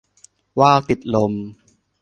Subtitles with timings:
[0.59, 1.31] ว่าวติดลม